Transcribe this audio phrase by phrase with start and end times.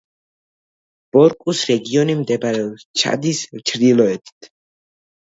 [1.17, 4.55] ბორკუს რეგიონი მდებარეობს ჩადის ჩრდილოეთით.